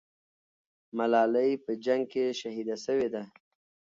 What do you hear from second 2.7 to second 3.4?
سوې ده.